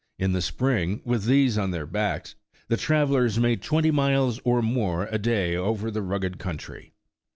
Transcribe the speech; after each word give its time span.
In 0.17 0.31
the 0.33 0.41
spring 0.41 1.01
with 1.05 1.25
these 1.25 1.59
on 1.59 1.69
their 1.69 1.85
backs, 1.85 2.33
the 2.69 2.75
travelers 2.75 3.37
made 3.39 3.61
twenty 3.61 3.91
miles 3.91 4.39
or 4.43 4.63
more 4.63 5.05
a 5.11 5.19
day 5.19 5.55
over 5.55 5.91
the 5.91 6.01
rugged 6.01 6.39
country. 6.39 6.93